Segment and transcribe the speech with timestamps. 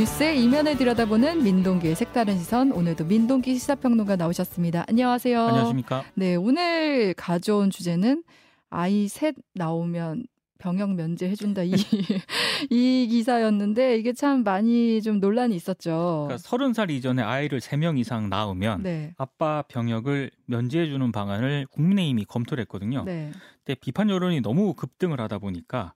[0.00, 2.72] 뉴스의 이면을 들여다보는 민동기의 색다른 시선.
[2.72, 4.86] 오늘도 민동기 시사평론가 나오셨습니다.
[4.88, 5.38] 안녕하세요.
[5.38, 6.04] 안녕하십니까?
[6.14, 8.24] 네, 오늘 가져온 주제는
[8.70, 10.24] 아이 셋 나오면
[10.56, 11.72] 병역 면제해 준다 이,
[12.70, 16.28] 이 기사였는데 이게 참 많이 좀 논란이 있었죠.
[16.28, 19.12] 그러니까 30살 이전에 아이를 3명 이상 낳으면 네.
[19.18, 23.04] 아빠 병역을 면제해 주는 방안을 국민의힘이 검토를 했거든요.
[23.04, 23.32] 네.
[23.62, 25.92] 근데 비판 여론이 너무 급등을 하다 보니까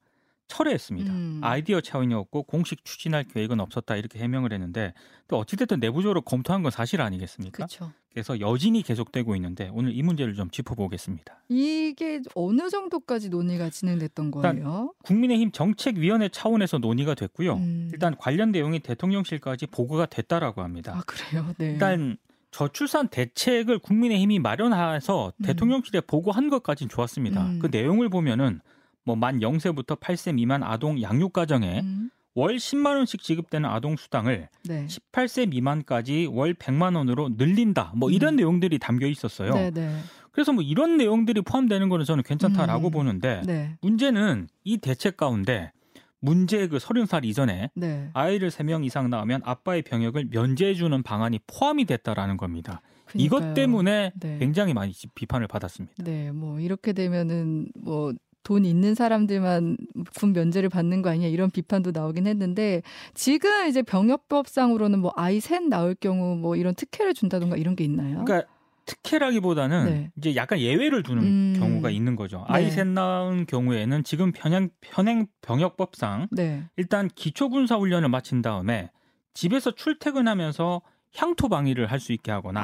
[0.49, 1.13] 철회했습니다.
[1.13, 1.41] 음.
[1.43, 4.95] 아이디어 차원이었고 공식 추진할 계획은 없었다 이렇게 해명을 했는데
[5.29, 7.57] 또 어찌됐든 내부적으로 검토한 건 사실 아니겠습니까?
[7.57, 7.93] 그렇죠.
[8.13, 11.43] 그래서 여진이 계속되고 있는데 오늘 이 문제를 좀 짚어보겠습니다.
[11.49, 14.95] 이게 어느 정도까지 논의가 진행됐던 거예요?
[15.03, 17.55] 국민의힘 정책위원회 차원에서 논의가 됐고요.
[17.55, 17.89] 음.
[17.93, 20.97] 일단 관련 내용이 대통령실까지 보고가 됐다라고 합니다.
[20.97, 21.55] 아 그래요?
[21.59, 21.73] 네.
[21.73, 22.17] 일단
[22.53, 25.45] 저출산 대책을 국민의힘이 마련해서 음.
[25.45, 27.45] 대통령실에 보고한 것까진 좋았습니다.
[27.45, 27.59] 음.
[27.59, 28.61] 그 내용을 보면은
[29.05, 32.11] 뭐 만 0세부터 8세 미만 아동 양육 가정에 음.
[32.35, 34.87] 월 10만 원씩 지급되는 아동 수당을 네.
[34.87, 37.93] 18세 미만까지 월 100만 원으로 늘린다.
[37.95, 38.37] 뭐 이런 음.
[38.37, 39.55] 내용들이 담겨 있었어요.
[39.55, 39.97] 네, 네.
[40.33, 42.91] 그래서 뭐 이런 내용들이 포함되는 거는 저는 괜찮다라고 음.
[42.91, 43.77] 보는데 네.
[43.83, 45.71] 문제는 이 대책 가운데
[46.19, 48.11] 문제 그 30살 이전에 네.
[48.15, 52.81] 아이를 3명 이상 낳으면 아빠의 병역을 면제해 주는 방안이 포함이 됐다라는 겁니다.
[53.15, 53.55] 이것 그러니까요.
[53.55, 54.39] 때문에 네.
[54.39, 56.03] 굉장히 많이 비판을 받았습니다.
[56.03, 58.13] 네, 뭐 이렇게 되면은 뭐
[58.45, 59.77] 돈 있는 사람들만
[60.17, 62.83] 군 면제를 받는 거 아니냐 이런 비판도 나오긴 했는데
[63.15, 68.25] 지금 이제 병역법상으로는 뭐 아이 셋 낳을 경우 뭐 이런 특혜를 준다던가 이런 게 있나요?
[68.25, 68.49] 그러니까
[68.87, 70.11] 특혜라기보다는 네.
[70.19, 71.57] 이제 약간 예외를 두는 음.
[71.59, 72.45] 경우가 있는 거죠.
[72.49, 72.71] 아이 네.
[72.71, 76.65] 셋 낳은 경우에는 지금 현행 현행 병역법상 네.
[76.77, 78.91] 일단 기초 군사 훈련을 마친 다음에
[79.33, 80.83] 집에서 출퇴근하면서
[81.17, 82.61] 향토 방위를 할 수 있게 하거나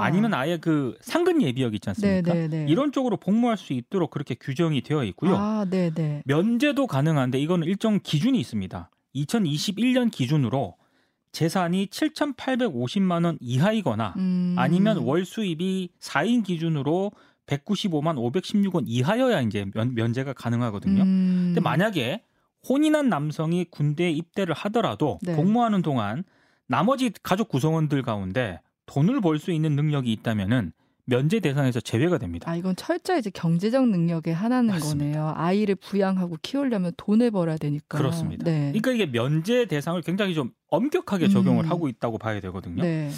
[0.00, 0.10] 아.
[0.10, 2.32] 니면 아예 그 상근 예비역 있지 않습니까?
[2.32, 2.66] 네, 네, 네.
[2.70, 5.36] 이런 쪽으로 복무할 수 있도록 그렇게 규정이 되어 있고요.
[5.36, 6.22] 아, 네, 네.
[6.24, 8.90] 면제도 가능한데 이거는 일정 기준이 있습니다.
[9.14, 10.76] 2021년 기준으로
[11.32, 14.54] 재산이 7,850만 원 이하이거나 음.
[14.56, 17.12] 아니면 월 수입이 4인 기준으로
[17.46, 21.02] 195만 516원 이하여야 이제 면, 면제가 가능하거든요.
[21.02, 21.42] 음.
[21.48, 22.22] 근데 만약에
[22.68, 25.34] 혼인한 남성이 군대에 입대를 하더라도 네.
[25.34, 26.24] 복무하는 동안
[26.74, 30.72] 나머지 가족 구성원들 가운데 돈을 벌 수 있는 능력이 있다면은
[31.04, 32.48] 면제 대상에서 제외가 됩니다.
[32.48, 35.18] 아, 이건 철저히 이제 경제적 능력의 하나는 맞습니다.
[35.20, 35.32] 거네요.
[35.36, 37.98] 아이를 부양하고 키우려면 돈을 벌어야 되니까.
[37.98, 38.44] 그렇습니다.
[38.44, 38.70] 네.
[38.72, 41.70] 그러니까 이게 면제 대상을 굉장히 좀 엄격하게 적용을 음.
[41.70, 42.82] 하고 있다고 봐야 되거든요.
[42.84, 43.10] 네.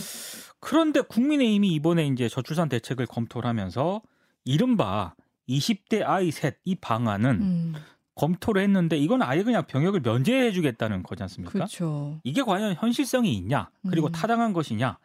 [0.61, 4.01] 그런데 국민의힘이 이번에 이제 저출산 대책을 검토를 하면서
[4.47, 5.15] 이른바
[5.49, 7.75] 20대 아이 셋 이 방안은 음.
[8.15, 11.53] 검토를 했는데 이건 아예 그냥 병역을 면제해 주겠다는 거지 않습니까?
[11.53, 12.21] 그렇죠.
[12.25, 14.13] 이게 과연 현실성이 있냐 그리고 음.
[14.13, 14.99] 타당한 것이냐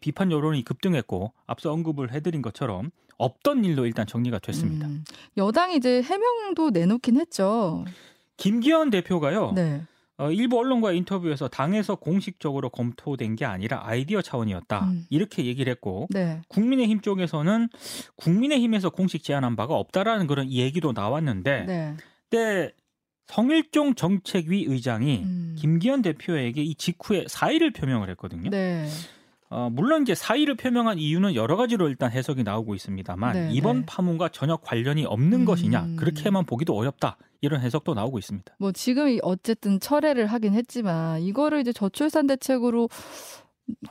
[0.00, 4.86] 비판 여론이 급등했고 앞서 언급을 해드린 것처럼 없던 일로 일단 정리가 됐습니다.
[4.86, 5.04] 음.
[5.36, 7.84] 여당이 이제 해명도 내놓긴 했죠.
[8.36, 9.82] 김기현 대표가요 네.
[10.16, 15.06] 어, 일부 언론과 인터뷰에서 당에서 공식적으로 검토된 게 아니라 아이디어 차원이었다 음.
[15.08, 16.42] 이렇게 얘기를 했고 네.
[16.48, 17.68] 국민의힘 쪽에서는
[18.16, 21.96] 국민의힘에서 공식 제안한 바가 없다라는 그런 얘기도 나왔는데 네.
[22.30, 22.72] 그때
[23.26, 25.56] 성일종 정책위 의장이 음.
[25.58, 28.50] 김기현 대표에게 이 직후에 사의를 표명을 했거든요.
[28.50, 28.88] 네.
[29.50, 33.86] 어, 물론 이제 사의를 표명한 이유는 여러 가지로 일단 해석이 나오고 있습니다만 네, 이번 네.
[33.86, 35.44] 파문과 전혀 관련이 없는 음.
[35.44, 38.54] 것이냐 그렇게만 보기도 어렵다 이런 해석도 나오고 있습니다.
[38.58, 42.88] 뭐 지금 이 어쨌든 철회를 하긴 했지만 이거를 이제 저출산 대책으로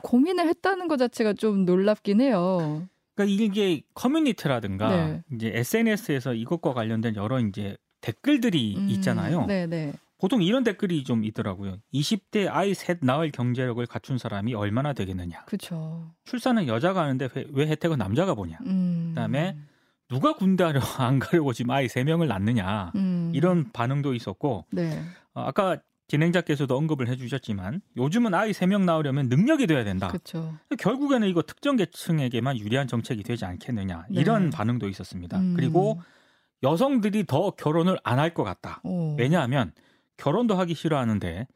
[0.02, 2.86] 고민을 했다는 것 자체가 좀 놀랍긴 해요.
[3.14, 5.22] 그러니까 이게 커뮤니티라든가 네.
[5.32, 9.46] 이제 SNS에서 이것과 관련된 여러 이제 댓글들이 음, 있잖아요.
[9.46, 9.92] 네, 네.
[10.18, 11.78] 보통 이런 댓글이 좀 있더라고요.
[11.94, 15.44] 20대 아이 셋 낳을 경제력을 갖춘 사람이 얼마나 되겠느냐.
[15.46, 16.12] 그렇죠.
[16.24, 18.58] 출산은 여자가 하는데 왜, 왜 혜택은 남자가 보냐.
[18.66, 19.12] 음.
[19.14, 19.56] 그다음에
[20.08, 20.64] 누가 군대
[20.98, 22.92] 안 가려고 지금 아이 세 명을 낳느냐.
[22.96, 23.32] 음.
[23.34, 25.02] 이런 반응도 있었고 네.
[25.32, 25.78] 어, 아까
[26.08, 30.08] 진행자께서도 언급을 해주셨지만 요즘은 아이 세명 낳으려면 능력이 돼야 된다.
[30.08, 30.54] 그렇죠.
[30.76, 34.20] 결국에는 이거 특정 계층에게만 유리한 정책이 되지 않겠느냐 네.
[34.20, 35.38] 이런 반응도 있었습니다.
[35.38, 35.54] 음.
[35.54, 36.02] 그리고
[36.62, 38.80] 여성들이 더 결혼을 안 할 것 같다.
[38.84, 39.14] 오.
[39.16, 39.72] 왜냐하면
[40.16, 41.46] 결혼도 하기 싫어하는데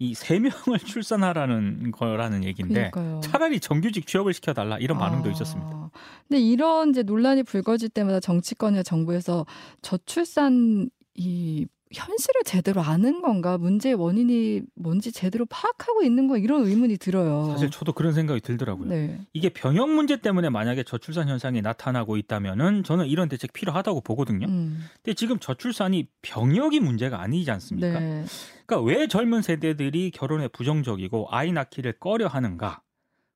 [0.00, 3.20] 이 세 명을 출산하라는 거라는 얘기인데 그러니까요.
[3.20, 5.32] 차라리 정규직 취업을 시켜달라 이런 반응도 아.
[5.32, 5.90] 있었습니다.
[6.28, 9.44] 근데 이런 이제 논란이 불거질 때마다 정치권이나 정부에서
[9.82, 16.98] 저출산 이 현실을 제대로 아는 건가 문제의 원인이 뭔지 제대로 파악하고 있는 거 이런 의문이
[16.98, 17.48] 들어요.
[17.50, 18.88] 사실 저도 그런 생각이 들더라고요.
[18.88, 19.20] 네.
[19.32, 24.46] 이게 병역 문제 때문에 만약에 저출산 현상이 나타나고 있다면은 저는 이런 대책 필요하다고 보거든요.
[24.46, 24.84] 음.
[25.02, 28.00] 근데 지금 저출산이 병역이 문제가 아니지 않습니까?
[28.00, 28.24] 네.
[28.66, 32.82] 그러니까 왜 젊은 세대들이 결혼에 부정적이고 아이 낳기를 꺼려 하는가?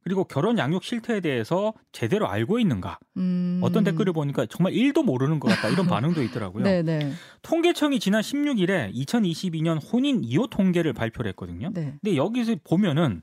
[0.03, 2.99] 그리고 결혼 양육 실태에 대해서 제대로 알고 있는가?
[3.17, 3.61] 음.
[3.63, 6.65] 어떤 댓글을 보니까 정말 1도 모르는 것 같다 이런 반응도 있더라고요.
[6.65, 7.13] 네네.
[7.43, 11.71] 통계청이 지난 16일에 2022년 혼인 이호 통계를 발표를 했거든요.
[11.73, 11.95] 네.
[12.03, 13.23] 근데 여기서 보면은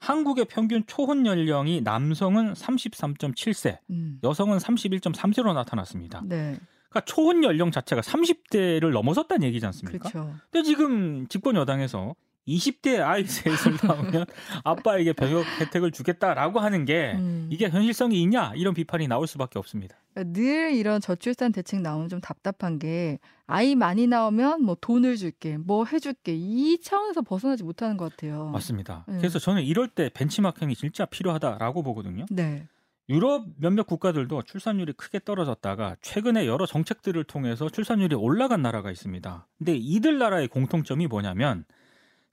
[0.00, 4.18] 한국의 평균 초혼 연령이 남성은 33.7세, 음.
[4.22, 6.22] 여성은 31.3세로 나타났습니다.
[6.24, 6.56] 네.
[6.88, 10.08] 그러니까 초혼 연령 자체가 30대를 넘어섰다는 얘기지 않습니까?
[10.08, 10.34] 그렇죠.
[10.50, 12.14] 근데 지금 집권 여당에서
[12.48, 14.24] 20대 아이 셋을 낳으면
[14.64, 17.48] 아빠에게 병역 혜택을 주겠다라고 하는 게 음.
[17.50, 19.96] 이게 현실성이 있냐 이런 비판이 나올 수밖에 없습니다.
[20.14, 25.56] 그러니까 늘 이런 저출산 대책 나오면 좀 답답한 게 아이 많이 나오면 뭐 돈을 줄게,
[25.58, 28.48] 뭐 해줄게 이 차원에서 벗어나지 못하는 것 같아요.
[28.48, 29.04] 맞습니다.
[29.08, 29.18] 네.
[29.18, 32.26] 그래서 저는 이럴 때 벤치마킹이 진짜 필요하다라고 보거든요.
[32.30, 32.66] 네.
[33.10, 39.46] 유럽 몇몇 국가들도 출산율이 크게 떨어졌다가 최근에 여러 정책들을 통해서 출산율이 올라간 나라가 있습니다.
[39.56, 41.64] 근데 이들 나라의 공통점이 뭐냐면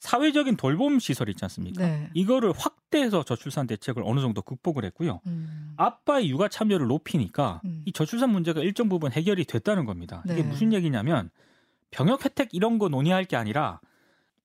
[0.05, 1.83] 사회적인 돌봄 시설 있지 않습니까?
[1.83, 2.09] 네.
[2.13, 5.19] 이거를 확대해서 저출산 대책을 어느 정도 극복을 했고요.
[5.25, 5.73] 음.
[5.77, 7.81] 아빠의 육아 참여를 높이니까 음.
[7.85, 10.21] 이 저출산 문제가 일정 부분 해결이 됐다는 겁니다.
[10.25, 10.43] 이게 네.
[10.43, 11.31] 무슨 얘기냐면
[11.89, 13.79] 병역 혜택 이런 거 논의할 게 아니라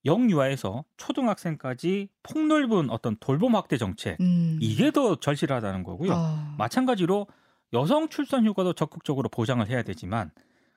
[0.07, 4.59] 영유아에서 초등학생까지 폭넓은 어떤 돌봄 확대 정책 음.
[4.63, 6.13] 이게 더 절실하다는 거고요.
[6.15, 6.55] 아.
[6.57, 7.27] 마찬가지로
[7.75, 10.31] 여성 출산 휴가도 적극적으로 보장을 해야 되지만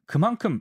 [0.05, 0.59] 그만큼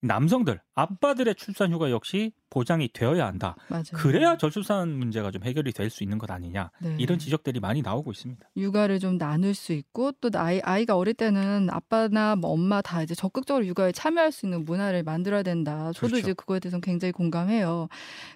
[0.00, 3.56] 남성들 아빠들의 출산 휴가 역시 보장이 되어야 한다.
[3.68, 3.82] 맞아요.
[3.94, 6.96] 그래야 저출산 문제가 좀 해결이 될 수 있는 것 아니냐 네.
[6.98, 8.46] 이런 지적들이 많이 나오고 있습니다.
[8.56, 13.14] 육아를 좀 나눌 수 있고 또 아이 아이가 어릴 때는 아빠나 뭐 엄마 다 이제
[13.14, 15.92] 적극적으로 육아에 참여할 수 있는 문화를 만들어야 된다.
[15.94, 16.18] 저도 그렇죠.
[16.18, 17.88] 이제 그거에 대해서 굉장히 공감해요.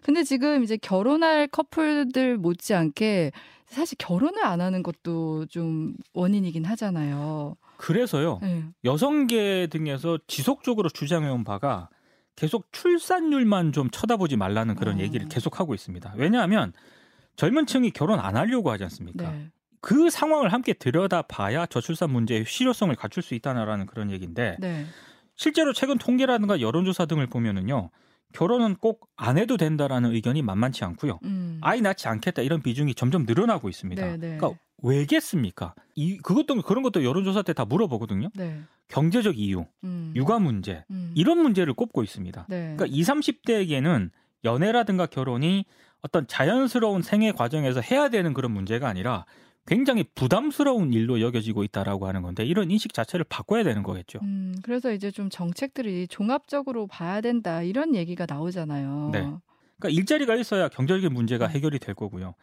[0.02, 3.32] 근데 지금 이제 결혼할 커플들 못지않게
[3.72, 7.56] 사실 결혼을 안 하는 것도 좀 원인이긴 하잖아요.
[7.78, 8.64] 그래서요 네.
[8.84, 11.88] 여성계 등에서 지속적으로 주장해온 바가
[12.36, 15.00] 계속 출산율만 좀 쳐다보지 말라는 그런 어.
[15.00, 16.14] 얘기를 계속하고 있습니다.
[16.16, 16.72] 왜냐하면
[17.36, 19.30] 젊은 층이 결혼 안 하려고 하지 않습니까?
[19.30, 19.50] 네.
[19.80, 24.86] 그 상황을 함께 들여다봐야 저출산 문제의 실효성을 갖출 수 있다는 그런 얘기인데 네.
[25.34, 27.90] 실제로 최근 통계라든가 여론조사 등을 보면은요
[28.32, 31.58] 결혼은 꼭 안 해도 된다라는 의견이 만만치 않고요 음.
[31.60, 34.04] 아이 낳지 않겠다 이런 비중이 점점 늘어나고 있습니다.
[34.04, 34.36] 네, 네.
[34.36, 35.74] 그러니까 왜겠습니까?
[35.94, 38.30] 이 그것도 그런 것도 여론조사 때 다 물어보거든요.
[38.34, 38.60] 네.
[38.88, 40.12] 경제적 이유, 음.
[40.16, 41.12] 육아 문제 음.
[41.14, 42.46] 이런 문제를 꼽고 있습니다.
[42.48, 42.74] 네.
[42.76, 43.14] 그러니까 20,
[43.44, 44.10] 30대에게는
[44.44, 45.64] 연애라든가 결혼이
[46.00, 49.24] 어떤 자연스러운 생애 과정에서 해야 되는 그런 문제가 아니라
[49.66, 54.18] 굉장히 부담스러운 일로 여겨지고 있다라고 하는 건데 이런 인식 자체를 바꿔야 되는 거겠죠.
[54.22, 59.10] 음, 그래서 이제 좀 정책들이 종합적으로 봐야 된다 이런 얘기가 나오잖아요.
[59.12, 59.20] 네.
[59.20, 61.50] 그러니까 일자리가 있어야 경제적인 문제가 음.
[61.50, 62.34] 해결이 될 거고요.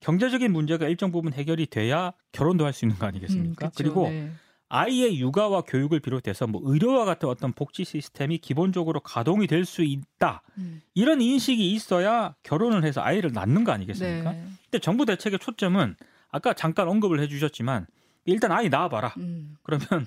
[0.00, 3.66] 경제적인 문제가 일정 부분 해결이 돼야 결혼도 할 수 있는 거 아니겠습니까?
[3.66, 4.32] 음, 그쵸, 그리고 네.
[4.68, 10.42] 아이의 육아와 교육을 비롯해서 뭐 의료와 같은 어떤 복지 시스템이 기본적으로 가동이 될 수 있다.
[10.56, 10.80] 음.
[10.94, 14.32] 이런 인식이 있어야 결혼을 해서 아이를 낳는 거 아니겠습니까?
[14.32, 14.44] 네.
[14.64, 15.94] 근데 정부 대책의 초점은
[16.32, 17.86] 아까 잠깐 언급을 해주셨지만
[18.24, 19.14] 일단 아이 낳아봐라.
[19.18, 19.56] 음.
[19.62, 20.06] 그러면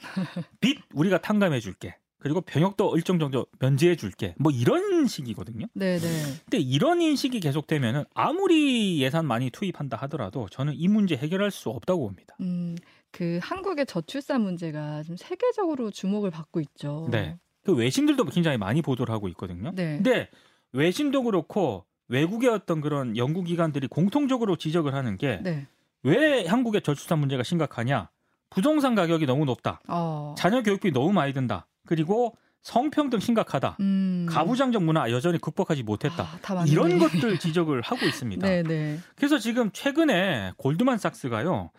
[0.60, 1.95] 빚 우리가 탕감해 줄게.
[2.18, 4.33] 그리고 병역도 일정 정도 면제해 줄게.
[4.39, 5.68] 뭐 이런 식이거든요.
[5.74, 6.07] 네, 네.
[6.44, 12.07] 근데 이런 인식이 계속되면은 아무리 예산 많이 투입한다 하더라도 저는 이 문제 해결할 수 없다고
[12.07, 12.36] 봅니다.
[12.42, 12.75] 음,
[13.12, 17.07] 그 한국의 저출산 문제가 좀 세계적으로 주목을 받고 있죠.
[17.12, 17.38] 네.
[17.63, 19.72] 그 외신들도 굉장히 많이 보도를 하고 있거든요.
[19.75, 19.98] 네.
[19.98, 20.30] 근데
[20.72, 25.66] 외신도 그렇고 외국의 어떤 그런 연구 기관들이 공통적으로 지적을 하는 게
[26.06, 26.46] 왜 네.
[26.48, 28.10] 한국의 저출산 문제가 심각하냐?
[28.52, 29.81] 부동산 가격이 너무 높다.
[29.88, 30.36] 어.
[30.38, 31.68] 자녀 교육비 너무 많이 든다.
[31.88, 33.77] 그리고 성평등 심각하다.
[33.80, 34.27] 음.
[34.30, 36.27] 가부장적 문화 여전히 극복하지 못했다.
[36.44, 36.65] 아.
[36.68, 38.48] 이런 것들 지적을 하고 있습니다.
[38.48, 39.00] 네, 네.
[39.15, 41.72] 그래서 지금 최근에 골드만삭스가요.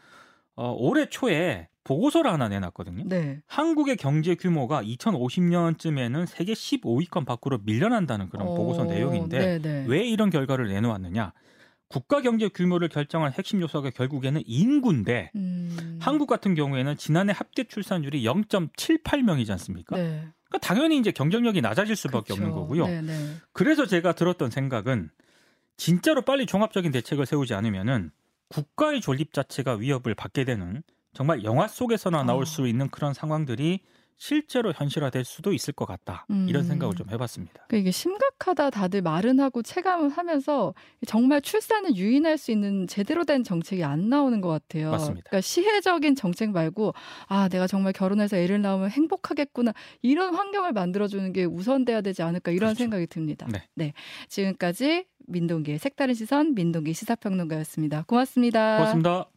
[0.56, 3.04] 어, 올해 초에 보고서를 하나 내놨거든요.
[3.06, 3.40] 네.
[3.46, 9.84] 한국의 경제 규모가 2050년쯤에는 세계 15위권 밖으로 밀려난다는 그런 보고서 어, 내용인데 네, 네.
[9.86, 11.32] 왜 이런 결과를 내놓았느냐?
[11.88, 15.98] 국가 경제 규모를 결정한 핵심 요소가 결국에는 인구인데 음.
[16.00, 19.96] 한국 같은 경우에는 지난해 합계 출산율이 0.78명이지 않습니까?
[19.96, 20.26] 네.
[20.48, 22.42] 그러니까 당연히 이제 경쟁력이 낮아질 수밖에 그렇죠.
[22.42, 22.86] 없는 거고요.
[22.86, 23.36] 네, 네.
[23.52, 25.10] 그래서 제가 들었던 생각은
[25.76, 28.10] 진짜로 빨리 종합적인 대책을 세우지 않으면은
[28.48, 32.46] 국가의 존립 자체가 위협을 받게 되는 정말 영화 속에서나 나올 아.
[32.46, 33.80] 수 있는 그런 상황들이
[34.18, 36.26] 실제로 현실화될 수도 있을 것 같다.
[36.30, 36.46] 음.
[36.48, 37.64] 이런 생각을 좀 해봤습니다.
[37.68, 40.74] 그러니까 이게 심각하다 다들 말은 하고 체감을 하면서
[41.06, 44.90] 정말 출산을 유인할 수 있는 제대로 된 정책이 안 나오는 것 같아요.
[44.90, 45.28] 맞습니다.
[45.28, 46.94] 그러니까 시혜적인 정책 말고
[47.26, 52.68] 아 내가 정말 결혼해서 애를 낳으면 행복하겠구나 이런 환경을 만들어주는 게 우선돼야 되지 않을까 이런
[52.68, 52.78] 그렇죠.
[52.78, 53.46] 생각이 듭니다.
[53.74, 53.92] 네.
[54.28, 58.04] 지금까지 민동기의 색다른 시선 민동기 시사평론가였습니다.
[58.06, 58.76] 고맙습니다.
[58.78, 59.35] 고맙습니다.